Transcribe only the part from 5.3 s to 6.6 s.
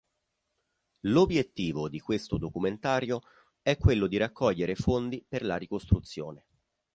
la ricostruzione.